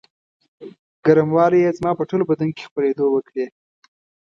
ګرموالي 1.05 1.59
یې 1.63 1.71
زما 1.77 1.91
په 1.99 2.03
ټول 2.09 2.21
بدن 2.29 2.49
کې 2.55 2.67
خپرېدو 2.69 3.05
وکړې. 3.11 3.45